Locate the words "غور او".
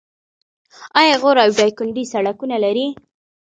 1.21-1.49